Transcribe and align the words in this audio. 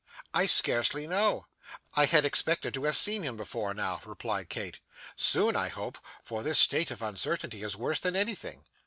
'I 0.33 0.47
scarcely 0.47 1.05
know; 1.05 1.45
I 1.93 2.05
had 2.05 2.25
expected 2.25 2.73
to 2.73 2.85
have 2.85 2.97
seen 2.97 3.21
him 3.21 3.37
before 3.37 3.71
now,' 3.75 4.01
replied 4.03 4.49
Kate. 4.49 4.79
'Soon 5.15 5.55
I 5.55 5.67
hope, 5.67 5.99
for 6.23 6.41
this 6.41 6.57
state 6.57 6.89
of 6.89 7.03
uncertainty 7.03 7.61
is 7.61 7.75
worse 7.75 7.99
than 7.99 8.15
anything. 8.15 8.65